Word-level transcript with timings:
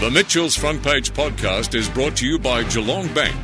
The 0.00 0.10
Mitchell's 0.10 0.56
Front 0.56 0.82
Page 0.82 1.12
podcast 1.12 1.74
is 1.74 1.86
brought 1.86 2.16
to 2.16 2.26
you 2.26 2.38
by 2.38 2.62
Geelong 2.64 3.12
Bank. 3.12 3.36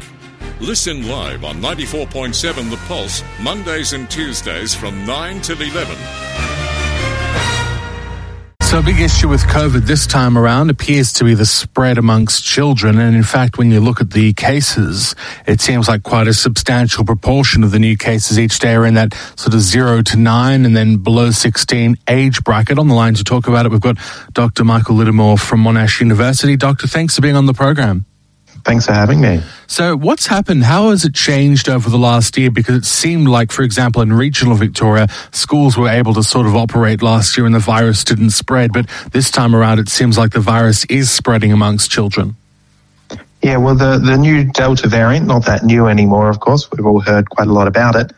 Listen 0.59 1.07
live 1.07 1.45
on 1.45 1.57
94.7 1.57 2.71
The 2.71 2.79
Pulse, 2.89 3.23
Mondays 3.43 3.93
and 3.93 4.09
Tuesdays 4.11 4.75
from 4.75 5.05
9 5.05 5.43
till 5.43 5.61
11. 5.61 6.56
So, 8.77 8.81
a 8.81 8.85
big 8.85 9.01
issue 9.01 9.29
with 9.29 9.41
COVID 9.45 9.87
this 9.87 10.07
time 10.07 10.37
around 10.37 10.69
appears 10.69 11.11
to 11.15 11.25
be 11.25 11.33
the 11.33 11.47
spread 11.47 11.97
amongst 11.97 12.45
children. 12.45 12.99
And 12.99 13.17
in 13.17 13.23
fact, 13.23 13.57
when 13.57 13.71
you 13.71 13.81
look 13.81 14.03
at 14.03 14.11
the 14.11 14.35
cases, 14.35 15.15
it 15.47 15.63
seems 15.63 15.89
like 15.89 16.03
quite 16.03 16.29
a 16.29 16.35
substantial 16.35 17.03
proportion 17.03 17.65
of 17.65 17.71
the 17.71 17.79
new 17.79 17.97
cases 17.97 18.39
each 18.39 18.59
day 18.59 18.75
are 18.75 18.85
in 18.85 18.93
that 18.93 19.15
sort 19.37 19.55
of 19.55 19.63
zero 19.63 20.03
to 20.03 20.19
nine 20.19 20.67
and 20.67 20.77
then 20.77 20.99
below 20.99 21.31
16 21.31 21.97
age 22.07 22.45
bracket. 22.45 22.79
On 22.79 22.87
the 22.87 22.95
line 22.95 23.15
to 23.15 23.25
talk 23.25 23.49
about 23.49 23.65
it, 23.65 23.73
we've 23.73 23.81
got 23.81 23.97
Dr. 24.35 24.63
Michael 24.63 24.97
Lydeamore 24.97 25.41
from 25.41 25.65
Monash 25.65 26.01
University. 26.01 26.55
Doctor, 26.55 26.87
thanks 26.87 27.15
for 27.15 27.23
being 27.23 27.35
on 27.35 27.47
the 27.47 27.55
program. 27.55 28.05
Thanks 28.67 28.85
for 28.85 28.93
having 28.93 29.21
me. 29.21 29.41
So, 29.69 29.97
what's 29.97 30.27
happened? 30.27 30.65
How 30.65 30.91
has 30.91 31.05
it 31.05 31.15
changed 31.15 31.69
over 31.69 31.89
the 31.89 31.99
last 31.99 32.37
year? 32.37 32.51
Because 32.51 32.75
it 32.75 32.85
seemed 32.85 33.29
like, 33.29 33.53
for 33.53 33.63
example, 33.63 34.03
in 34.03 34.13
regional 34.13 34.57
Victoria, 34.57 35.07
schools 35.31 35.79
were 35.79 35.89
able 35.89 36.13
to 36.15 36.25
sort 36.25 36.47
of 36.47 36.57
operate 36.57 37.01
last 37.01 37.37
year 37.37 37.47
and 37.47 37.55
the 37.55 37.61
virus 37.61 38.03
didn't 38.03 38.31
spread. 38.31 38.73
But 38.73 38.89
this 39.13 39.31
time 39.31 39.55
around, 39.55 39.79
it 39.79 39.89
seems 39.89 40.19
like 40.19 40.33
the 40.33 40.41
virus 40.41 40.85
is 40.87 41.13
spreading 41.13 41.53
amongst 41.53 41.93
children. 41.93 42.35
Yeah, 43.41 43.59
well, 43.59 43.77
the, 43.77 43.99
the 43.99 44.17
new 44.17 44.51
Delta 44.51 44.89
variant, 44.89 45.27
not 45.27 45.47
that 45.47 45.63
new 45.63 45.87
anymore, 45.87 46.29
of 46.29 46.41
course, 46.41 46.69
we've 46.73 46.85
all 46.85 47.01
heard 47.01 47.31
quite 47.31 47.47
a 47.47 47.53
lot 47.53 47.69
about 47.69 47.95
it. 47.95 48.11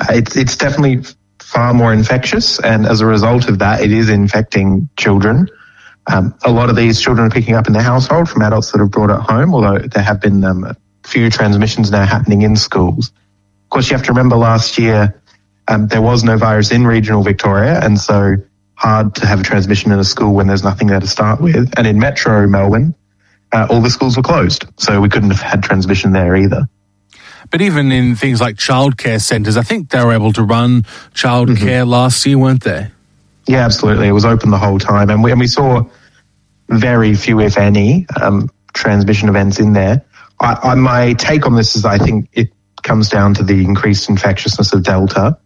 Uh, 0.00 0.06
it's, 0.10 0.36
it's 0.36 0.56
definitely 0.56 1.04
far 1.38 1.72
more 1.72 1.92
infectious, 1.92 2.58
and 2.58 2.84
as 2.84 3.00
a 3.00 3.06
result 3.06 3.48
of 3.48 3.60
that, 3.60 3.80
it 3.80 3.92
is 3.92 4.08
infecting 4.08 4.88
children. 4.96 5.48
Um, 6.12 6.34
a 6.44 6.50
lot 6.50 6.68
of 6.70 6.76
these 6.76 7.00
children 7.00 7.26
are 7.26 7.30
picking 7.30 7.54
up 7.54 7.66
in 7.66 7.72
the 7.72 7.82
household 7.82 8.28
from 8.28 8.42
adults 8.42 8.72
that 8.72 8.78
have 8.78 8.90
brought 8.90 9.10
it 9.10 9.20
home, 9.20 9.54
although 9.54 9.78
there 9.78 10.02
have 10.02 10.20
been 10.20 10.44
um, 10.44 10.64
a 10.64 10.76
few 11.04 11.30
transmissions 11.30 11.90
now 11.90 12.04
happening 12.04 12.42
in 12.42 12.56
schools. 12.56 13.08
Of 13.08 13.70
course, 13.70 13.90
you 13.90 13.96
have 13.96 14.04
to 14.06 14.12
remember 14.12 14.36
last 14.36 14.78
year 14.78 15.20
um, 15.68 15.88
there 15.88 16.02
was 16.02 16.22
no 16.24 16.36
virus 16.36 16.70
in 16.70 16.86
regional 16.86 17.22
Victoria, 17.22 17.80
and 17.82 17.98
so 17.98 18.36
hard 18.74 19.14
to 19.14 19.26
have 19.26 19.40
a 19.40 19.42
transmission 19.42 19.92
in 19.92 19.98
a 19.98 20.04
school 20.04 20.34
when 20.34 20.46
there's 20.46 20.64
nothing 20.64 20.88
there 20.88 21.00
to 21.00 21.06
start 21.06 21.40
with. 21.40 21.72
And 21.76 21.86
in 21.86 21.98
metro 21.98 22.46
Melbourne, 22.46 22.94
uh, 23.52 23.66
all 23.70 23.80
the 23.80 23.90
schools 23.90 24.16
were 24.16 24.22
closed, 24.22 24.66
so 24.76 25.00
we 25.00 25.08
couldn't 25.08 25.30
have 25.30 25.40
had 25.40 25.62
transmission 25.62 26.12
there 26.12 26.36
either. 26.36 26.68
But 27.50 27.62
even 27.62 27.92
in 27.92 28.16
things 28.16 28.40
like 28.40 28.56
childcare 28.56 29.20
centres, 29.20 29.56
I 29.56 29.62
think 29.62 29.90
they 29.90 30.04
were 30.04 30.12
able 30.12 30.32
to 30.34 30.42
run 30.42 30.82
childcare 31.14 31.82
mm-hmm. 31.82 31.90
last 31.90 32.26
year, 32.26 32.38
weren't 32.38 32.64
they? 32.64 32.90
Yeah, 33.46 33.64
absolutely. 33.64 34.08
It 34.08 34.12
was 34.12 34.24
open 34.24 34.50
the 34.50 34.58
whole 34.58 34.78
time, 34.78 35.10
and 35.10 35.22
we, 35.22 35.30
and 35.30 35.40
we 35.40 35.46
saw 35.46 35.84
very 36.68 37.14
few, 37.14 37.40
if 37.40 37.58
any, 37.58 38.06
um, 38.20 38.50
transmission 38.72 39.28
events 39.28 39.60
in 39.60 39.72
there. 39.72 40.04
I, 40.40 40.58
I, 40.62 40.74
my 40.74 41.12
take 41.14 41.46
on 41.46 41.54
this 41.54 41.76
is 41.76 41.84
I 41.84 41.98
think 41.98 42.28
it 42.32 42.52
comes 42.82 43.08
down 43.08 43.34
to 43.34 43.42
the 43.42 43.64
increased 43.64 44.08
infectiousness 44.08 44.72
of 44.72 44.82
Delta. 44.82 45.38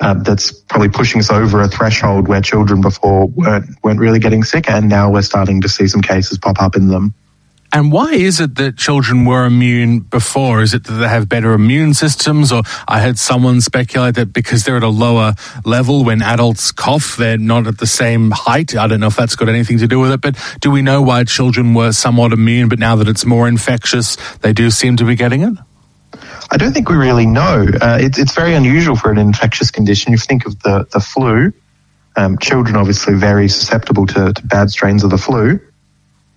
Um, 0.00 0.22
that's 0.22 0.52
probably 0.52 0.90
pushing 0.90 1.20
us 1.20 1.30
over 1.30 1.60
a 1.60 1.66
threshold 1.66 2.28
where 2.28 2.40
children 2.40 2.80
before 2.80 3.26
weren't 3.26 3.66
weren't 3.82 3.98
really 3.98 4.20
getting 4.20 4.44
sick, 4.44 4.70
and 4.70 4.88
now 4.88 5.10
we're 5.10 5.22
starting 5.22 5.60
to 5.62 5.68
see 5.68 5.88
some 5.88 6.02
cases 6.02 6.38
pop 6.38 6.62
up 6.62 6.76
in 6.76 6.86
them. 6.86 7.14
And 7.70 7.92
why 7.92 8.14
is 8.14 8.40
it 8.40 8.54
that 8.56 8.78
children 8.78 9.26
were 9.26 9.44
immune 9.44 10.00
before? 10.00 10.62
Is 10.62 10.72
it 10.72 10.84
that 10.84 10.94
they 10.94 11.08
have 11.08 11.28
better 11.28 11.52
immune 11.52 11.92
systems? 11.92 12.50
Or 12.50 12.62
I 12.86 13.00
heard 13.00 13.18
someone 13.18 13.60
speculate 13.60 14.14
that 14.14 14.32
because 14.32 14.64
they're 14.64 14.78
at 14.78 14.82
a 14.82 14.88
lower 14.88 15.34
level 15.66 16.02
when 16.02 16.22
adults 16.22 16.72
cough, 16.72 17.16
they're 17.16 17.36
not 17.36 17.66
at 17.66 17.76
the 17.76 17.86
same 17.86 18.30
height. 18.30 18.74
I 18.74 18.86
don't 18.86 19.00
know 19.00 19.08
if 19.08 19.16
that's 19.16 19.36
got 19.36 19.50
anything 19.50 19.78
to 19.78 19.86
do 19.86 20.00
with 20.00 20.12
it, 20.12 20.20
but 20.22 20.36
do 20.60 20.70
we 20.70 20.80
know 20.80 21.02
why 21.02 21.24
children 21.24 21.74
were 21.74 21.92
somewhat 21.92 22.32
immune, 22.32 22.70
but 22.70 22.78
now 22.78 22.96
that 22.96 23.08
it's 23.08 23.26
more 23.26 23.46
infectious, 23.46 24.16
they 24.38 24.54
do 24.54 24.70
seem 24.70 24.96
to 24.96 25.04
be 25.04 25.14
getting 25.14 25.42
it? 25.42 25.54
I 26.50 26.56
don't 26.56 26.72
think 26.72 26.88
we 26.88 26.96
really 26.96 27.26
know. 27.26 27.66
Uh, 27.80 27.98
it, 28.00 28.18
it's 28.18 28.34
very 28.34 28.54
unusual 28.54 28.96
for 28.96 29.10
an 29.10 29.18
infectious 29.18 29.70
condition. 29.70 30.14
If 30.14 30.20
you 30.22 30.26
think 30.26 30.46
of 30.46 30.58
the, 30.62 30.86
the 30.90 31.00
flu, 31.00 31.52
um, 32.16 32.38
children 32.38 32.76
obviously 32.76 33.14
very 33.14 33.48
susceptible 33.48 34.06
to, 34.06 34.32
to 34.32 34.46
bad 34.46 34.70
strains 34.70 35.04
of 35.04 35.10
the 35.10 35.18
flu. 35.18 35.60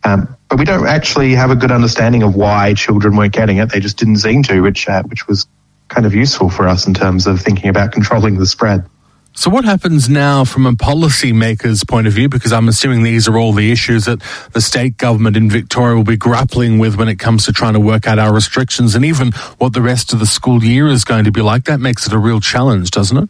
Um, 0.03 0.35
but 0.50 0.59
we 0.59 0.66
don't 0.66 0.88
actually 0.88 1.34
have 1.35 1.51
a 1.51 1.56
good 1.56 1.72
understanding 1.72 2.23
of 2.23 2.35
why 2.35 2.73
children 2.73 3.16
weren't 3.16 3.34
getting 3.34 3.57
it. 3.57 3.72
They 3.72 3.79
just 3.79 3.97
didn't 3.97 4.17
seem 4.17 4.44
to, 4.44 4.62
which 4.62 4.88
uh, 4.88 5.03
which 5.03 5.28
was 5.28 5.47
kind 5.88 6.06
of 6.06 6.13
useful 6.13 6.50
for 6.50 6.67
us 6.67 6.88
in 6.88 6.94
terms 6.94 7.28
of 7.28 7.39
thinking 7.41 7.69
about 7.69 7.91
controlling 7.91 8.38
the 8.38 8.45
spread. 8.45 8.85
So, 9.34 9.50
what 9.50 9.63
happens 9.63 10.09
now 10.09 10.44
from 10.44 10.66
a 10.66 10.73
policymaker's 10.73 11.85
point 11.85 12.06
of 12.06 12.13
view? 12.13 12.28
Because 12.28 12.51
I'm 12.51 12.67
assuming 12.67 13.03
these 13.03 13.29
are 13.29 13.38
all 13.38 13.53
the 13.53 13.72
issues 13.72 14.06
that 14.06 14.22
the 14.51 14.59
state 14.59 14.97
government 14.97 15.38
in 15.38 15.50
Victoria 15.50 15.95
will 15.95 16.03
be 16.03 16.18
grappling 16.18 16.79
with 16.79 16.97
when 16.97 17.07
it 17.07 17.16
comes 17.16 17.45
to 17.45 17.53
trying 17.53 17.73
to 17.73 17.79
work 17.79 18.07
out 18.07 18.19
our 18.19 18.33
restrictions 18.33 18.94
and 18.94 19.06
even 19.06 19.31
what 19.57 19.72
the 19.72 19.81
rest 19.81 20.12
of 20.12 20.19
the 20.19 20.25
school 20.25 20.63
year 20.63 20.88
is 20.88 21.06
going 21.06 21.23
to 21.23 21.31
be 21.31 21.41
like. 21.41 21.63
That 21.63 21.79
makes 21.79 22.06
it 22.06 22.12
a 22.12 22.18
real 22.18 22.41
challenge, 22.41 22.91
doesn't 22.91 23.18
it? 23.18 23.29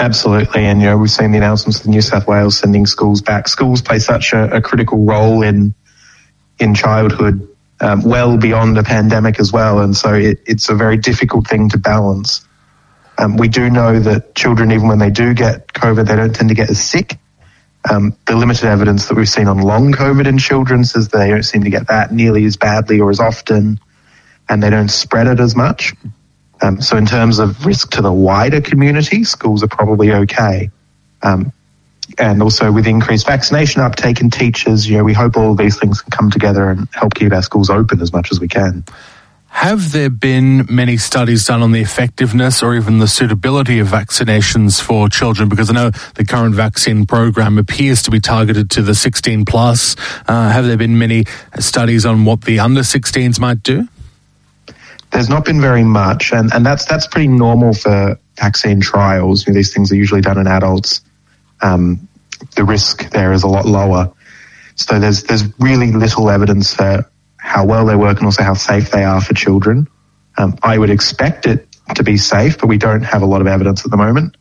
Absolutely, 0.00 0.64
and 0.64 0.80
you 0.80 0.86
know 0.86 0.96
we've 0.96 1.10
seen 1.10 1.30
the 1.30 1.36
announcements 1.36 1.80
of 1.80 1.86
New 1.86 2.00
South 2.00 2.26
Wales 2.26 2.56
sending 2.56 2.86
schools 2.86 3.20
back. 3.20 3.46
Schools 3.46 3.82
play 3.82 3.98
such 3.98 4.32
a, 4.32 4.56
a 4.56 4.62
critical 4.62 5.04
role 5.04 5.42
in 5.42 5.74
in 6.58 6.74
childhood, 6.74 7.46
um, 7.80 8.02
well 8.02 8.38
beyond 8.38 8.78
a 8.78 8.82
pandemic 8.82 9.38
as 9.38 9.52
well, 9.52 9.80
and 9.80 9.94
so 9.94 10.14
it, 10.14 10.40
it's 10.46 10.70
a 10.70 10.74
very 10.74 10.96
difficult 10.96 11.46
thing 11.46 11.68
to 11.68 11.76
balance. 11.76 12.48
Um, 13.18 13.36
we 13.36 13.48
do 13.48 13.68
know 13.68 14.00
that 14.00 14.34
children, 14.34 14.72
even 14.72 14.88
when 14.88 14.98
they 14.98 15.10
do 15.10 15.34
get 15.34 15.68
COVID, 15.68 16.06
they 16.06 16.16
don't 16.16 16.34
tend 16.34 16.48
to 16.48 16.54
get 16.54 16.70
as 16.70 16.82
sick. 16.82 17.18
Um, 17.90 18.16
the 18.26 18.36
limited 18.36 18.64
evidence 18.64 19.04
that 19.04 19.18
we've 19.18 19.28
seen 19.28 19.48
on 19.48 19.58
long 19.60 19.92
COVID 19.92 20.26
in 20.26 20.38
children 20.38 20.82
says 20.84 21.08
they 21.08 21.28
don't 21.28 21.42
seem 21.42 21.64
to 21.64 21.70
get 21.70 21.88
that 21.88 22.10
nearly 22.10 22.46
as 22.46 22.56
badly 22.56 23.00
or 23.00 23.10
as 23.10 23.20
often, 23.20 23.78
and 24.48 24.62
they 24.62 24.70
don't 24.70 24.90
spread 24.90 25.26
it 25.26 25.40
as 25.40 25.54
much. 25.54 25.92
Um, 26.62 26.80
so 26.80 26.96
in 26.96 27.06
terms 27.06 27.38
of 27.38 27.64
risk 27.64 27.92
to 27.92 28.02
the 28.02 28.12
wider 28.12 28.60
community, 28.60 29.24
schools 29.24 29.62
are 29.62 29.68
probably 29.68 30.12
okay. 30.12 30.70
Um, 31.22 31.52
and 32.18 32.42
also 32.42 32.72
with 32.72 32.86
increased 32.86 33.26
vaccination 33.26 33.80
uptake 33.82 34.20
in 34.20 34.30
teachers, 34.30 34.88
you 34.88 34.98
know, 34.98 35.04
we 35.04 35.12
hope 35.12 35.36
all 35.36 35.54
these 35.54 35.78
things 35.78 36.00
can 36.00 36.10
come 36.10 36.30
together 36.30 36.70
and 36.70 36.88
help 36.92 37.14
keep 37.14 37.32
our 37.32 37.42
schools 37.42 37.70
open 37.70 38.00
as 38.00 38.12
much 38.12 38.30
as 38.32 38.40
we 38.40 38.48
can. 38.48 38.84
Have 39.50 39.90
there 39.90 40.10
been 40.10 40.66
many 40.70 40.96
studies 40.96 41.44
done 41.44 41.60
on 41.62 41.72
the 41.72 41.80
effectiveness 41.80 42.62
or 42.62 42.74
even 42.74 42.98
the 42.98 43.08
suitability 43.08 43.80
of 43.80 43.88
vaccinations 43.88 44.80
for 44.80 45.08
children? 45.08 45.48
Because 45.48 45.70
I 45.70 45.74
know 45.74 45.90
the 46.14 46.24
current 46.24 46.54
vaccine 46.54 47.04
program 47.04 47.58
appears 47.58 48.02
to 48.04 48.12
be 48.12 48.20
targeted 48.20 48.70
to 48.70 48.82
the 48.82 48.94
16 48.94 49.44
plus. 49.44 49.96
Uh, 50.28 50.50
have 50.50 50.66
there 50.66 50.76
been 50.76 50.98
many 50.98 51.24
studies 51.58 52.06
on 52.06 52.24
what 52.24 52.42
the 52.42 52.60
under 52.60 52.82
16s 52.82 53.40
might 53.40 53.62
do? 53.62 53.88
There's 55.10 55.28
not 55.28 55.44
been 55.44 55.60
very 55.60 55.84
much, 55.84 56.32
and, 56.32 56.52
and 56.52 56.64
that's 56.64 56.84
that's 56.84 57.06
pretty 57.06 57.28
normal 57.28 57.74
for 57.74 58.18
vaccine 58.36 58.80
trials. 58.80 59.46
You 59.46 59.52
know, 59.52 59.56
these 59.56 59.74
things 59.74 59.90
are 59.92 59.96
usually 59.96 60.20
done 60.20 60.38
in 60.38 60.46
adults. 60.46 61.02
Um, 61.60 62.08
the 62.56 62.64
risk 62.64 63.10
there 63.10 63.32
is 63.32 63.42
a 63.42 63.48
lot 63.48 63.66
lower. 63.66 64.12
So 64.76 64.98
there's 64.98 65.24
there's 65.24 65.44
really 65.58 65.92
little 65.92 66.30
evidence 66.30 66.74
for 66.74 67.10
how 67.36 67.64
well 67.64 67.86
they 67.86 67.96
work 67.96 68.18
and 68.18 68.26
also 68.26 68.42
how 68.42 68.54
safe 68.54 68.90
they 68.90 69.04
are 69.04 69.20
for 69.20 69.34
children. 69.34 69.88
Um, 70.38 70.56
I 70.62 70.78
would 70.78 70.90
expect 70.90 71.46
it 71.46 71.66
to 71.96 72.04
be 72.04 72.16
safe, 72.16 72.58
but 72.58 72.68
we 72.68 72.78
don't 72.78 73.02
have 73.02 73.22
a 73.22 73.26
lot 73.26 73.40
of 73.40 73.46
evidence 73.46 73.84
at 73.84 73.90
the 73.90 73.96
moment. 73.96 74.36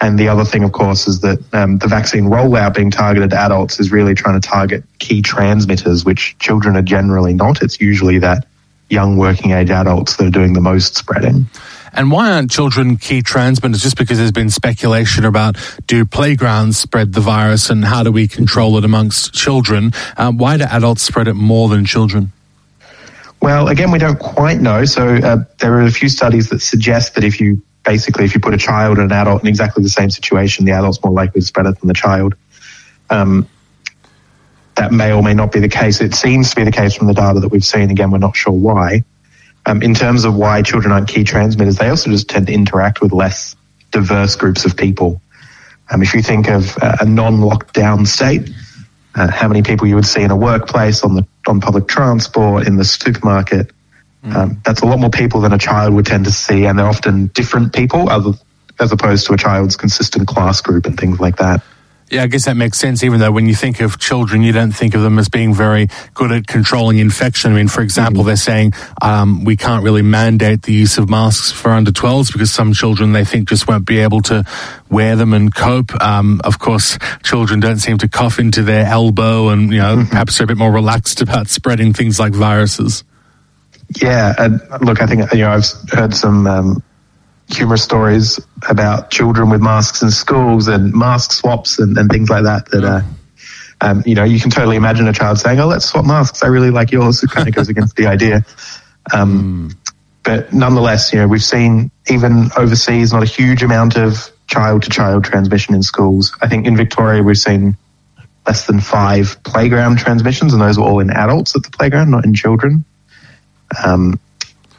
And 0.00 0.18
the 0.18 0.28
other 0.28 0.44
thing, 0.44 0.64
of 0.64 0.72
course, 0.72 1.08
is 1.08 1.20
that 1.20 1.38
um, 1.52 1.76
the 1.78 1.86
vaccine 1.86 2.24
rollout 2.24 2.74
being 2.74 2.90
targeted 2.90 3.30
to 3.30 3.36
adults 3.36 3.80
is 3.80 3.92
really 3.92 4.14
trying 4.14 4.40
to 4.40 4.46
target 4.46 4.84
key 4.98 5.20
transmitters, 5.20 6.04
which 6.04 6.38
children 6.38 6.76
are 6.76 6.82
generally 6.82 7.34
not. 7.34 7.62
It's 7.62 7.80
usually 7.80 8.18
that 8.20 8.46
young 8.90 9.16
working 9.16 9.52
age 9.52 9.70
adults 9.70 10.16
that 10.16 10.26
are 10.26 10.30
doing 10.30 10.52
the 10.52 10.60
most 10.60 10.96
spreading. 10.96 11.46
And 11.92 12.10
why 12.10 12.32
aren't 12.32 12.50
children 12.50 12.96
key 12.96 13.22
transmitters? 13.22 13.82
Just 13.82 13.96
because 13.96 14.18
there's 14.18 14.32
been 14.32 14.50
speculation 14.50 15.24
about 15.24 15.56
do 15.86 16.04
playgrounds 16.04 16.78
spread 16.78 17.12
the 17.12 17.20
virus 17.20 17.70
and 17.70 17.84
how 17.84 18.02
do 18.02 18.12
we 18.12 18.28
control 18.28 18.76
it 18.76 18.84
amongst 18.84 19.32
children? 19.32 19.92
Uh, 20.16 20.30
why 20.32 20.56
do 20.56 20.64
adults 20.64 21.02
spread 21.02 21.26
it 21.26 21.34
more 21.34 21.68
than 21.68 21.84
children? 21.84 22.32
Well, 23.42 23.68
again, 23.68 23.90
we 23.90 23.98
don't 23.98 24.18
quite 24.18 24.60
know. 24.60 24.84
So 24.84 25.14
uh, 25.16 25.44
there 25.58 25.74
are 25.74 25.82
a 25.82 25.90
few 25.90 26.08
studies 26.08 26.50
that 26.50 26.60
suggest 26.60 27.14
that 27.14 27.24
if 27.24 27.40
you 27.40 27.62
basically 27.84 28.24
if 28.24 28.34
you 28.34 28.40
put 28.40 28.54
a 28.54 28.58
child 28.58 28.98
and 28.98 29.10
an 29.10 29.18
adult 29.18 29.42
in 29.42 29.48
exactly 29.48 29.82
the 29.82 29.88
same 29.88 30.10
situation, 30.10 30.66
the 30.66 30.72
adult's 30.72 31.02
more 31.02 31.12
likely 31.12 31.40
to 31.40 31.46
spread 31.46 31.66
it 31.66 31.78
than 31.80 31.88
the 31.88 31.94
child. 31.94 32.34
Um, 33.08 33.48
that 34.80 34.92
may 34.92 35.12
or 35.12 35.22
may 35.22 35.34
not 35.34 35.52
be 35.52 35.60
the 35.60 35.68
case. 35.68 36.00
It 36.00 36.14
seems 36.14 36.48
to 36.50 36.56
be 36.56 36.64
the 36.64 36.72
case 36.72 36.94
from 36.94 37.06
the 37.06 37.12
data 37.12 37.38
that 37.40 37.48
we've 37.48 37.62
seen. 37.62 37.90
Again, 37.90 38.10
we're 38.10 38.16
not 38.16 38.34
sure 38.34 38.54
why. 38.54 39.04
Um, 39.66 39.82
in 39.82 39.92
terms 39.92 40.24
of 40.24 40.34
why 40.34 40.62
children 40.62 40.90
aren't 40.90 41.06
key 41.06 41.22
transmitters, 41.22 41.76
they 41.76 41.90
also 41.90 42.08
just 42.08 42.30
tend 42.30 42.46
to 42.46 42.54
interact 42.54 43.02
with 43.02 43.12
less 43.12 43.56
diverse 43.90 44.36
groups 44.36 44.64
of 44.64 44.78
people. 44.78 45.20
Um, 45.90 46.02
if 46.02 46.14
you 46.14 46.22
think 46.22 46.48
of 46.48 46.78
uh, 46.78 46.96
a 47.02 47.04
non-lockdown 47.04 48.06
state, 48.06 48.48
uh, 49.14 49.30
how 49.30 49.48
many 49.48 49.62
people 49.62 49.86
you 49.86 49.96
would 49.96 50.06
see 50.06 50.22
in 50.22 50.30
a 50.30 50.36
workplace, 50.36 51.04
on 51.04 51.14
the 51.14 51.26
on 51.46 51.60
public 51.60 51.86
transport, 51.86 52.66
in 52.66 52.76
the 52.76 52.84
supermarket, 52.84 53.72
mm. 54.24 54.34
um, 54.34 54.62
that's 54.64 54.80
a 54.80 54.86
lot 54.86 54.98
more 54.98 55.10
people 55.10 55.42
than 55.42 55.52
a 55.52 55.58
child 55.58 55.92
would 55.92 56.06
tend 56.06 56.24
to 56.24 56.32
see, 56.32 56.64
and 56.64 56.78
they're 56.78 56.86
often 56.86 57.26
different 57.26 57.74
people, 57.74 58.08
other, 58.08 58.32
as 58.78 58.92
opposed 58.92 59.26
to 59.26 59.34
a 59.34 59.36
child's 59.36 59.76
consistent 59.76 60.26
class 60.26 60.62
group 60.62 60.86
and 60.86 60.98
things 60.98 61.20
like 61.20 61.36
that. 61.36 61.62
Yeah, 62.10 62.24
I 62.24 62.26
guess 62.26 62.46
that 62.46 62.56
makes 62.56 62.76
sense, 62.76 63.04
even 63.04 63.20
though 63.20 63.30
when 63.30 63.46
you 63.46 63.54
think 63.54 63.80
of 63.80 64.00
children, 64.00 64.42
you 64.42 64.50
don't 64.50 64.72
think 64.72 64.96
of 64.96 65.02
them 65.02 65.16
as 65.20 65.28
being 65.28 65.54
very 65.54 65.86
good 66.12 66.32
at 66.32 66.48
controlling 66.48 66.98
infection. 66.98 67.52
I 67.52 67.54
mean, 67.54 67.68
for 67.68 67.82
example, 67.82 68.22
mm-hmm. 68.22 68.26
they're 68.26 68.36
saying 68.36 68.72
um, 69.00 69.44
we 69.44 69.56
can't 69.56 69.84
really 69.84 70.02
mandate 70.02 70.62
the 70.62 70.72
use 70.72 70.98
of 70.98 71.08
masks 71.08 71.52
for 71.52 71.70
under 71.70 71.92
12s 71.92 72.32
because 72.32 72.50
some 72.50 72.72
children 72.72 73.12
they 73.12 73.24
think 73.24 73.48
just 73.48 73.68
won't 73.68 73.86
be 73.86 74.00
able 74.00 74.22
to 74.22 74.44
wear 74.90 75.14
them 75.14 75.32
and 75.32 75.54
cope. 75.54 75.94
Um, 76.02 76.40
of 76.42 76.58
course, 76.58 76.98
children 77.22 77.60
don't 77.60 77.78
seem 77.78 77.98
to 77.98 78.08
cough 78.08 78.40
into 78.40 78.64
their 78.64 78.86
elbow 78.86 79.50
and, 79.50 79.70
you 79.70 79.78
know, 79.78 79.98
mm-hmm. 79.98 80.10
perhaps 80.10 80.38
they're 80.38 80.46
a 80.46 80.48
bit 80.48 80.56
more 80.56 80.72
relaxed 80.72 81.20
about 81.22 81.46
spreading 81.46 81.92
things 81.92 82.18
like 82.18 82.32
viruses. 82.32 83.04
Yeah, 84.02 84.34
and 84.36 84.60
look, 84.80 85.00
I 85.00 85.06
think, 85.06 85.32
you 85.32 85.40
know, 85.40 85.50
I've 85.50 85.90
heard 85.90 86.12
some 86.14 86.46
um, 86.48 86.82
humorous 87.52 87.82
stories 87.82 88.40
about 88.68 89.10
children 89.10 89.50
with 89.50 89.60
masks 89.60 90.02
in 90.02 90.10
schools 90.10 90.68
and 90.68 90.92
mask 90.92 91.32
swaps 91.32 91.78
and, 91.78 91.96
and 91.98 92.10
things 92.10 92.30
like 92.30 92.44
that. 92.44 92.70
That 92.70 92.84
uh, 92.84 93.02
um, 93.80 94.02
you 94.06 94.14
know, 94.14 94.24
you 94.24 94.40
can 94.40 94.50
totally 94.50 94.76
imagine 94.76 95.08
a 95.08 95.12
child 95.12 95.38
saying, 95.38 95.60
"Oh, 95.60 95.66
let's 95.66 95.86
swap 95.86 96.04
masks. 96.04 96.42
I 96.42 96.48
really 96.48 96.70
like 96.70 96.92
yours." 96.92 97.22
It 97.22 97.30
kind 97.30 97.48
of 97.48 97.54
goes 97.54 97.68
against 97.68 97.96
the 97.96 98.06
idea. 98.06 98.44
Um. 99.12 99.70
But 100.22 100.52
nonetheless, 100.52 101.12
you 101.12 101.18
know, 101.18 101.26
we've 101.26 101.42
seen 101.42 101.90
even 102.08 102.50
overseas 102.56 103.10
not 103.10 103.22
a 103.22 103.26
huge 103.26 103.62
amount 103.62 103.96
of 103.96 104.30
child-to-child 104.48 105.24
transmission 105.24 105.74
in 105.74 105.82
schools. 105.82 106.36
I 106.42 106.48
think 106.48 106.66
in 106.66 106.76
Victoria 106.76 107.22
we've 107.22 107.38
seen 107.38 107.76
less 108.46 108.66
than 108.66 108.80
five 108.80 109.42
playground 109.44 109.98
transmissions, 109.98 110.52
and 110.52 110.60
those 110.60 110.78
were 110.78 110.84
all 110.84 111.00
in 111.00 111.10
adults 111.10 111.56
at 111.56 111.62
the 111.62 111.70
playground, 111.70 112.10
not 112.10 112.26
in 112.26 112.34
children. 112.34 112.84
Um, 113.82 114.20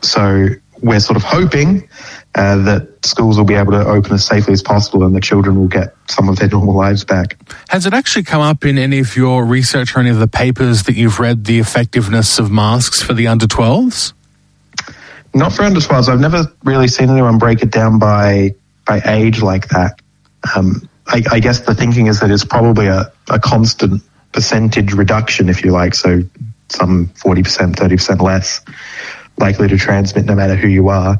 so 0.01 0.47
we're 0.81 0.99
sort 0.99 1.17
of 1.17 1.23
hoping 1.23 1.87
uh, 2.35 2.57
that 2.63 3.05
schools 3.05 3.37
will 3.37 3.45
be 3.45 3.53
able 3.53 3.71
to 3.71 3.85
open 3.85 4.13
as 4.13 4.25
safely 4.25 4.53
as 4.53 4.61
possible 4.61 5.03
and 5.03 5.15
the 5.15 5.21
children 5.21 5.59
will 5.59 5.67
get 5.67 5.93
some 6.07 6.29
of 6.29 6.37
their 6.37 6.49
normal 6.49 6.75
lives 6.75 7.03
back. 7.03 7.37
Has 7.69 7.85
it 7.85 7.93
actually 7.93 8.23
come 8.23 8.41
up 8.41 8.65
in 8.65 8.77
any 8.77 8.99
of 8.99 9.15
your 9.15 9.45
research 9.45 9.95
or 9.95 9.99
any 9.99 10.09
of 10.09 10.19
the 10.19 10.27
papers 10.27 10.83
that 10.83 10.95
you've 10.95 11.19
read 11.19 11.45
the 11.45 11.59
effectiveness 11.59 12.39
of 12.39 12.51
masks 12.51 13.01
for 13.01 13.13
the 13.13 13.27
under 13.27 13.45
12s? 13.45 14.13
Not 15.33 15.53
for 15.53 15.63
under 15.63 15.79
12s. 15.79 16.09
I've 16.09 16.19
never 16.19 16.51
really 16.63 16.87
seen 16.87 17.09
anyone 17.09 17.37
break 17.37 17.61
it 17.61 17.71
down 17.71 17.99
by, 17.99 18.55
by 18.85 19.01
age 19.05 19.41
like 19.41 19.69
that. 19.69 19.99
Um, 20.55 20.87
I, 21.07 21.23
I, 21.31 21.39
guess 21.39 21.61
the 21.61 21.75
thinking 21.75 22.07
is 22.07 22.19
that 22.21 22.31
it's 22.31 22.43
probably 22.43 22.87
a, 22.87 23.11
a 23.29 23.39
constant 23.39 24.01
percentage 24.31 24.93
reduction, 24.93 25.49
if 25.49 25.63
you 25.63 25.71
like. 25.71 25.93
So 25.93 26.21
some 26.69 27.07
40%, 27.07 27.75
30% 27.75 28.21
less 28.21 28.61
likely 29.41 29.67
to 29.67 29.77
transmit 29.77 30.25
no 30.25 30.35
matter 30.35 30.55
who 30.55 30.67
you 30.67 30.89
are. 30.89 31.19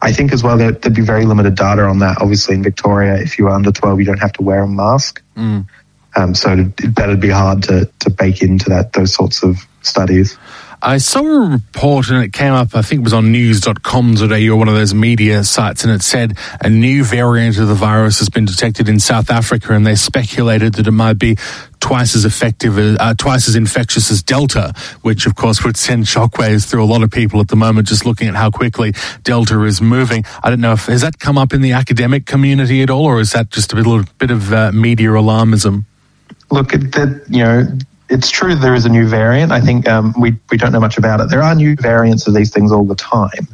I 0.00 0.12
think 0.12 0.32
as 0.32 0.42
well 0.42 0.58
that 0.58 0.82
there'd 0.82 0.94
be 0.94 1.02
very 1.02 1.24
limited 1.24 1.54
data 1.54 1.82
on 1.84 2.00
that. 2.00 2.20
Obviously, 2.20 2.54
in 2.54 2.62
Victoria, 2.62 3.16
if 3.16 3.38
you're 3.38 3.48
under 3.48 3.72
12, 3.72 4.00
you 4.00 4.04
don't 4.04 4.20
have 4.20 4.34
to 4.34 4.42
wear 4.42 4.62
a 4.62 4.68
mask. 4.68 5.22
Mm. 5.36 5.66
Um, 6.14 6.34
so 6.34 6.54
that'd 6.56 7.20
be 7.20 7.30
hard 7.30 7.62
to, 7.64 7.90
to 8.00 8.10
bake 8.10 8.42
into 8.42 8.68
that 8.68 8.92
those 8.92 9.14
sorts 9.14 9.42
of 9.42 9.66
studies. 9.82 10.38
I 10.84 10.98
saw 10.98 11.20
a 11.20 11.48
report 11.48 12.10
and 12.10 12.22
it 12.22 12.34
came 12.34 12.52
up, 12.52 12.76
I 12.76 12.82
think 12.82 13.00
it 13.00 13.04
was 13.04 13.14
on 13.14 13.32
news.com 13.32 14.16
today 14.16 14.46
or 14.50 14.56
one 14.56 14.68
of 14.68 14.74
those 14.74 14.92
media 14.92 15.42
sites, 15.42 15.82
and 15.82 15.90
it 15.90 16.02
said 16.02 16.36
a 16.60 16.68
new 16.68 17.04
variant 17.04 17.56
of 17.56 17.68
the 17.68 17.74
virus 17.74 18.18
has 18.18 18.28
been 18.28 18.44
detected 18.44 18.86
in 18.86 19.00
South 19.00 19.30
Africa, 19.30 19.72
and 19.72 19.86
they 19.86 19.94
speculated 19.94 20.74
that 20.74 20.86
it 20.86 20.90
might 20.90 21.18
be 21.18 21.38
twice 21.80 22.14
as 22.14 22.26
effective, 22.26 22.78
uh, 22.78 23.14
twice 23.14 23.48
as 23.48 23.56
infectious 23.56 24.10
as 24.10 24.22
Delta, 24.22 24.74
which 25.00 25.24
of 25.24 25.34
course 25.34 25.64
would 25.64 25.78
send 25.78 26.04
shockwaves 26.04 26.68
through 26.68 26.84
a 26.84 26.86
lot 26.86 27.02
of 27.02 27.10
people 27.10 27.40
at 27.40 27.48
the 27.48 27.56
moment, 27.56 27.88
just 27.88 28.04
looking 28.04 28.28
at 28.28 28.34
how 28.34 28.50
quickly 28.50 28.92
Delta 29.22 29.62
is 29.62 29.80
moving. 29.80 30.22
I 30.42 30.50
don't 30.50 30.60
know 30.60 30.72
if, 30.72 30.84
has 30.86 31.00
that 31.00 31.18
come 31.18 31.38
up 31.38 31.54
in 31.54 31.62
the 31.62 31.72
academic 31.72 32.26
community 32.26 32.82
at 32.82 32.90
all, 32.90 33.06
or 33.06 33.20
is 33.20 33.32
that 33.32 33.48
just 33.48 33.72
a 33.72 33.76
little 33.76 34.02
bit 34.18 34.30
of 34.30 34.52
uh, 34.52 34.70
media 34.72 35.08
alarmism? 35.08 35.84
Look, 36.50 36.74
at 36.74 36.92
the, 36.92 37.24
you 37.30 37.42
know, 37.42 37.78
it's 38.08 38.30
true 38.30 38.54
there 38.54 38.74
is 38.74 38.84
a 38.84 38.88
new 38.88 39.06
variant. 39.06 39.52
I 39.52 39.60
think 39.60 39.88
um, 39.88 40.14
we, 40.18 40.36
we 40.50 40.56
don't 40.56 40.72
know 40.72 40.80
much 40.80 40.98
about 40.98 41.20
it. 41.20 41.30
There 41.30 41.42
are 41.42 41.54
new 41.54 41.76
variants 41.76 42.26
of 42.26 42.34
these 42.34 42.50
things 42.50 42.70
all 42.70 42.84
the 42.84 42.94
time. 42.94 43.48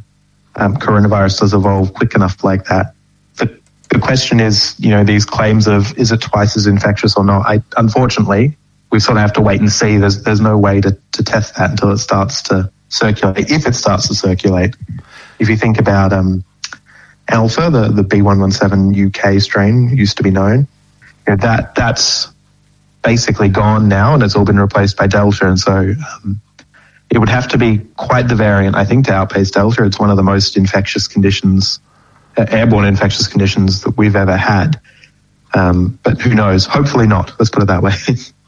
Um, 0.57 0.77
coronavirus 0.77 1.41
does 1.41 1.55
evolve 1.55 1.95
quick 1.95 2.15
enough 2.15 2.43
like 2.43 2.65
that. 2.65 2.95
The, 3.37 3.61
the 3.91 4.01
question 4.01 4.41
is, 4.41 4.75
you 4.79 4.91
know, 4.91 5.05
these 5.05 5.25
claims 5.25 5.69
of 5.69 5.97
is 5.97 6.11
it 6.11 6.21
twice 6.21 6.57
as 6.57 6.67
infectious 6.67 7.17
or 7.17 7.25
not? 7.25 7.47
I, 7.47 7.63
unfortunately, 7.77 8.57
we 8.91 8.99
sort 8.99 9.17
of 9.17 9.23
have 9.23 9.33
to 9.35 9.41
wait 9.41 9.61
and 9.61 9.71
see. 9.71 9.97
There's, 9.97 10.23
there's 10.25 10.41
no 10.41 10.59
way 10.59 10.81
to, 10.81 10.97
to 11.13 11.23
test 11.23 11.57
that 11.57 11.71
until 11.71 11.93
it 11.93 11.99
starts 11.99 12.43
to 12.43 12.71
circulate, 12.89 13.51
if 13.51 13.67
it 13.67 13.75
starts 13.75 14.09
to 14.09 14.15
circulate. 14.15 14.77
If 15.39 15.49
you 15.49 15.57
think 15.57 15.79
about 15.79 16.13
um, 16.13 16.45
Alpha, 17.29 17.71
the, 17.71 17.89
the 17.89 18.03
B117 18.03 19.35
UK 19.37 19.41
strain 19.41 19.97
used 19.97 20.17
to 20.17 20.25
be 20.25 20.31
known, 20.31 20.67
you 21.27 21.37
know, 21.37 21.37
that, 21.37 21.77
that's 21.77 22.30
basically 23.03 23.49
gone 23.49 23.89
now 23.89 24.15
and 24.15 24.23
it's 24.23 24.37
all 24.37 24.45
been 24.45 24.59
replaced 24.59 24.97
by 24.97 25.07
Delta. 25.07 25.49
And 25.49 25.59
so 25.59 25.73
um, 25.73 26.41
it 27.11 27.19
would 27.19 27.29
have 27.29 27.49
to 27.49 27.59
be 27.59 27.79
quite 27.97 28.29
the 28.29 28.35
variant, 28.35 28.77
I 28.77 28.85
think, 28.85 29.07
to 29.07 29.13
outpace 29.13 29.51
Delta. 29.51 29.85
It's 29.85 29.99
one 29.99 30.11
of 30.11 30.17
the 30.17 30.23
most 30.23 30.57
infectious 30.57 31.09
conditions, 31.09 31.81
uh, 32.37 32.47
airborne 32.49 32.85
infectious 32.85 33.27
conditions 33.27 33.83
that 33.83 33.97
we've 33.97 34.17
ever 34.17 34.37
had. 34.37 34.81
Um, 35.55 35.99
but 36.03 36.21
who 36.21 36.35
knows? 36.35 36.67
Hopefully 36.67 37.07
not. 37.07 37.33
Let's 37.39 37.51
put 37.51 37.63
it 37.63 37.67
that 37.67 37.83
way. 37.83 37.93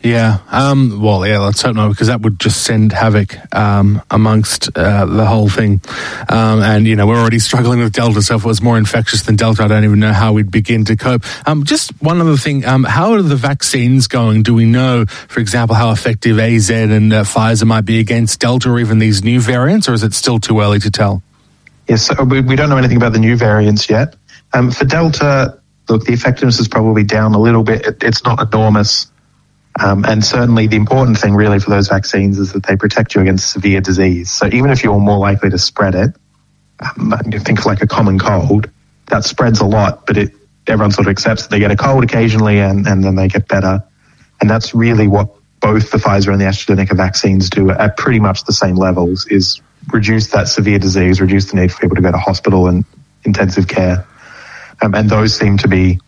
Yeah. 0.00 0.38
Um, 0.50 1.02
well, 1.02 1.26
yeah, 1.26 1.38
let's 1.38 1.60
hope 1.60 1.74
not, 1.74 1.88
because 1.88 2.06
that 2.06 2.20
would 2.20 2.38
just 2.38 2.62
send 2.62 2.92
havoc 2.92 3.34
um, 3.54 4.00
amongst 4.10 4.68
uh, 4.76 5.04
the 5.06 5.26
whole 5.26 5.48
thing. 5.48 5.80
Um, 6.28 6.62
and, 6.62 6.86
you 6.86 6.94
know, 6.94 7.06
we're 7.06 7.18
already 7.18 7.40
struggling 7.40 7.80
with 7.80 7.92
Delta, 7.92 8.22
so 8.22 8.36
if 8.36 8.44
it 8.44 8.46
was 8.46 8.62
more 8.62 8.78
infectious 8.78 9.22
than 9.22 9.34
Delta, 9.34 9.64
I 9.64 9.68
don't 9.68 9.84
even 9.84 9.98
know 9.98 10.12
how 10.12 10.32
we'd 10.32 10.52
begin 10.52 10.84
to 10.84 10.96
cope. 10.96 11.24
Um, 11.48 11.64
just 11.64 11.90
one 12.00 12.20
other 12.20 12.36
thing 12.36 12.64
um, 12.64 12.84
how 12.84 13.12
are 13.14 13.22
the 13.22 13.36
vaccines 13.36 14.06
going? 14.06 14.44
Do 14.44 14.54
we 14.54 14.66
know, 14.66 15.04
for 15.06 15.40
example, 15.40 15.74
how 15.74 15.90
effective 15.90 16.38
AZ 16.38 16.70
and 16.70 17.12
uh, 17.12 17.24
Pfizer 17.24 17.66
might 17.66 17.84
be 17.84 17.98
against 17.98 18.38
Delta 18.40 18.70
or 18.70 18.78
even 18.78 19.00
these 19.00 19.24
new 19.24 19.40
variants, 19.40 19.88
or 19.88 19.94
is 19.94 20.04
it 20.04 20.14
still 20.14 20.38
too 20.38 20.60
early 20.60 20.78
to 20.78 20.90
tell? 20.92 21.22
Yes, 21.88 22.08
we, 22.24 22.42
don't 22.54 22.68
know 22.68 22.76
anything 22.76 22.98
about 22.98 23.14
the 23.14 23.18
new 23.18 23.36
variants 23.36 23.88
yet. 23.88 24.14
Um, 24.52 24.70
for 24.70 24.84
Delta, 24.84 25.58
look, 25.88 26.04
the 26.04 26.12
effectiveness 26.12 26.60
is 26.60 26.68
probably 26.68 27.02
down 27.02 27.34
a 27.34 27.38
little 27.38 27.62
bit. 27.62 27.86
It, 27.86 28.02
it's 28.02 28.22
not 28.24 28.40
enormous. 28.40 29.10
Um, 29.80 30.04
and 30.04 30.24
certainly 30.24 30.66
the 30.66 30.76
important 30.76 31.18
thing 31.18 31.34
really 31.34 31.60
for 31.60 31.70
those 31.70 31.88
vaccines 31.88 32.38
is 32.38 32.52
that 32.52 32.64
they 32.64 32.76
protect 32.76 33.14
you 33.14 33.20
against 33.20 33.52
severe 33.52 33.80
disease. 33.80 34.30
So 34.30 34.46
even 34.46 34.70
if 34.70 34.82
you're 34.82 34.98
more 34.98 35.18
likely 35.18 35.50
to 35.50 35.58
spread 35.58 35.94
it, 35.94 36.16
um, 36.80 37.12
think 37.44 37.64
like 37.64 37.82
a 37.82 37.86
common 37.86 38.18
cold, 38.18 38.70
that 39.06 39.24
spreads 39.24 39.60
a 39.60 39.64
lot, 39.64 40.06
but 40.06 40.16
it, 40.16 40.32
everyone 40.66 40.90
sort 40.90 41.06
of 41.06 41.10
accepts 41.10 41.42
that 41.42 41.50
they 41.50 41.58
get 41.58 41.70
a 41.70 41.76
cold 41.76 42.04
occasionally 42.04 42.58
and, 42.58 42.86
and 42.86 43.04
then 43.04 43.14
they 43.14 43.28
get 43.28 43.48
better. 43.48 43.82
And 44.40 44.50
that's 44.50 44.74
really 44.74 45.08
what 45.08 45.34
both 45.60 45.90
the 45.90 45.98
Pfizer 45.98 46.32
and 46.32 46.40
the 46.40 46.44
AstraZeneca 46.44 46.96
vaccines 46.96 47.50
do 47.50 47.70
at 47.70 47.96
pretty 47.96 48.20
much 48.20 48.44
the 48.44 48.52
same 48.52 48.76
levels 48.76 49.26
is 49.26 49.60
reduce 49.92 50.28
that 50.28 50.48
severe 50.48 50.78
disease, 50.78 51.20
reduce 51.20 51.50
the 51.50 51.60
need 51.60 51.72
for 51.72 51.80
people 51.80 51.96
to 51.96 52.02
go 52.02 52.12
to 52.12 52.18
hospital 52.18 52.68
and 52.68 52.84
intensive 53.24 53.66
care. 53.66 54.06
Um, 54.80 54.94
and 54.94 55.10
those 55.10 55.36
seem 55.36 55.58
to 55.58 55.68
be 55.68 56.00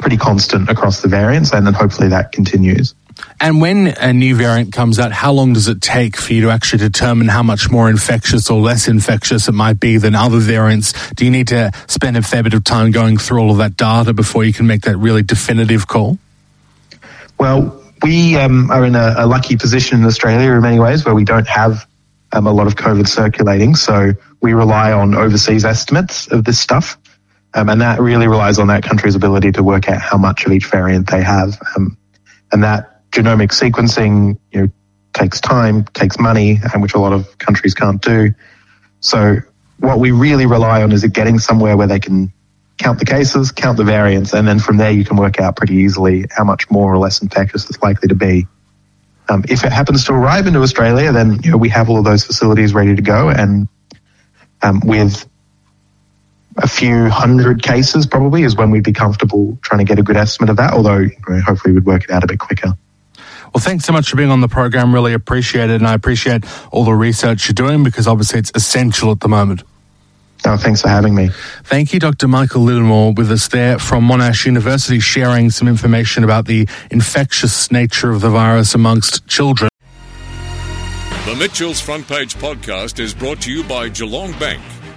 pretty 0.00 0.16
constant 0.16 0.68
across 0.68 1.02
the 1.02 1.08
variants, 1.08 1.52
and 1.52 1.66
then 1.66 1.74
hopefully 1.74 2.08
that 2.08 2.32
continues. 2.32 2.94
And 3.40 3.60
when 3.60 3.88
a 3.88 4.12
new 4.12 4.34
variant 4.34 4.72
comes 4.72 4.98
out, 4.98 5.12
how 5.12 5.32
long 5.32 5.52
does 5.52 5.68
it 5.68 5.80
take 5.80 6.16
for 6.16 6.32
you 6.32 6.42
to 6.42 6.50
actually 6.50 6.78
determine 6.78 7.28
how 7.28 7.42
much 7.42 7.70
more 7.70 7.88
infectious 7.88 8.50
or 8.50 8.60
less 8.60 8.88
infectious 8.88 9.48
it 9.48 9.52
might 9.52 9.78
be 9.80 9.98
than 9.98 10.14
other 10.14 10.38
variants? 10.38 10.92
Do 11.12 11.24
you 11.24 11.30
need 11.30 11.48
to 11.48 11.70
spend 11.86 12.16
a 12.16 12.22
fair 12.22 12.42
bit 12.42 12.54
of 12.54 12.64
time 12.64 12.90
going 12.90 13.18
through 13.18 13.40
all 13.40 13.50
of 13.50 13.58
that 13.58 13.76
data 13.76 14.12
before 14.12 14.44
you 14.44 14.52
can 14.52 14.66
make 14.66 14.82
that 14.82 14.96
really 14.96 15.22
definitive 15.22 15.86
call? 15.86 16.18
Well, 17.38 17.82
we 18.02 18.36
um, 18.36 18.70
are 18.70 18.84
in 18.84 18.94
a, 18.94 19.14
a, 19.18 19.26
lucky 19.26 19.56
position 19.56 20.00
in 20.00 20.06
Australia 20.06 20.52
in 20.52 20.62
many 20.62 20.78
ways 20.78 21.04
where 21.04 21.14
we 21.14 21.24
don't 21.24 21.48
have 21.48 21.86
um, 22.32 22.46
a 22.46 22.52
lot 22.52 22.66
of 22.66 22.74
COVID 22.76 23.06
circulating. 23.06 23.74
So 23.74 24.12
we 24.40 24.52
rely 24.54 24.92
on 24.92 25.14
overseas 25.14 25.64
estimates 25.64 26.28
of 26.28 26.44
this 26.44 26.58
stuff. 26.58 26.98
Um, 27.54 27.68
and 27.68 27.80
that 27.80 28.00
really 28.00 28.28
relies 28.28 28.58
on 28.58 28.68
that 28.68 28.84
country's 28.84 29.14
ability 29.14 29.52
to 29.52 29.62
work 29.62 29.88
out 29.88 30.00
how 30.00 30.16
much 30.16 30.46
of 30.46 30.52
each 30.52 30.66
variant 30.66 31.10
they 31.10 31.22
have. 31.22 31.58
Um, 31.76 31.96
and 32.52 32.62
that 32.62 33.10
genomic 33.10 33.50
sequencing, 33.50 34.38
you 34.52 34.60
know, 34.62 34.68
takes 35.12 35.40
time, 35.40 35.84
takes 35.86 36.18
money, 36.18 36.58
and 36.72 36.82
which 36.82 36.94
a 36.94 36.98
lot 36.98 37.12
of 37.12 37.38
countries 37.38 37.74
can't 37.74 38.00
do. 38.00 38.32
So 39.00 39.38
what 39.78 39.98
we 39.98 40.12
really 40.12 40.46
rely 40.46 40.82
on 40.82 40.92
is 40.92 41.04
getting 41.06 41.38
somewhere 41.38 41.76
where 41.76 41.86
they 41.86 41.98
can 41.98 42.32
count 42.78 42.98
the 42.98 43.04
cases, 43.04 43.50
count 43.52 43.76
the 43.76 43.84
variants, 43.84 44.32
and 44.32 44.46
then 44.46 44.58
from 44.58 44.76
there 44.76 44.90
you 44.90 45.04
can 45.04 45.16
work 45.16 45.40
out 45.40 45.56
pretty 45.56 45.74
easily 45.74 46.26
how 46.30 46.44
much 46.44 46.70
more 46.70 46.92
or 46.92 46.98
less 46.98 47.20
infectious 47.20 47.68
it's 47.68 47.82
likely 47.82 48.08
to 48.08 48.14
be. 48.14 48.46
Um, 49.28 49.44
if 49.48 49.64
it 49.64 49.72
happens 49.72 50.04
to 50.06 50.12
arrive 50.12 50.46
into 50.46 50.60
Australia, 50.60 51.12
then 51.12 51.40
you 51.42 51.50
know, 51.50 51.56
we 51.56 51.68
have 51.68 51.88
all 51.88 51.98
of 51.98 52.04
those 52.04 52.24
facilities 52.24 52.74
ready 52.74 52.96
to 52.96 53.02
go, 53.02 53.28
and 53.28 53.68
um, 54.62 54.80
with 54.84 55.28
a 56.56 56.68
few 56.68 57.08
hundred 57.08 57.62
cases 57.62 58.06
probably 58.06 58.42
is 58.42 58.56
when 58.56 58.70
we'd 58.70 58.84
be 58.84 58.92
comfortable 58.92 59.58
trying 59.62 59.78
to 59.78 59.84
get 59.84 59.98
a 59.98 60.02
good 60.02 60.16
estimate 60.16 60.50
of 60.50 60.56
that, 60.56 60.72
although 60.72 60.98
you 60.98 61.16
know, 61.28 61.40
hopefully 61.40 61.74
we'd 61.74 61.84
work 61.84 62.04
it 62.04 62.10
out 62.10 62.24
a 62.24 62.26
bit 62.26 62.38
quicker. 62.38 62.74
Well, 63.54 63.62
thanks 63.62 63.84
so 63.84 63.92
much 63.92 64.10
for 64.10 64.16
being 64.16 64.30
on 64.30 64.40
the 64.40 64.48
program. 64.48 64.94
Really 64.94 65.12
appreciate 65.12 65.70
it. 65.70 65.76
And 65.76 65.86
I 65.86 65.94
appreciate 65.94 66.44
all 66.70 66.84
the 66.84 66.92
research 66.94 67.48
you're 67.48 67.54
doing 67.54 67.82
because 67.82 68.06
obviously 68.06 68.38
it's 68.38 68.52
essential 68.54 69.10
at 69.10 69.20
the 69.20 69.28
moment. 69.28 69.64
Oh, 70.46 70.56
thanks 70.56 70.80
for 70.80 70.88
having 70.88 71.14
me. 71.14 71.30
Thank 71.64 71.92
you, 71.92 72.00
Dr. 72.00 72.26
Michael 72.26 72.62
Lydeamore, 72.62 73.14
with 73.16 73.30
us 73.30 73.48
there 73.48 73.78
from 73.78 74.08
Monash 74.08 74.46
University, 74.46 74.98
sharing 74.98 75.50
some 75.50 75.68
information 75.68 76.24
about 76.24 76.46
the 76.46 76.66
infectious 76.90 77.70
nature 77.70 78.10
of 78.10 78.20
the 78.22 78.30
virus 78.30 78.74
amongst 78.74 79.26
children. 79.26 79.68
The 81.26 81.36
Mitchell's 81.36 81.80
Front 81.80 82.08
Page 82.08 82.36
podcast 82.36 82.98
is 82.98 83.12
brought 83.12 83.42
to 83.42 83.52
you 83.52 83.62
by 83.64 83.90
Geelong 83.90 84.32
Bank. 84.38 84.62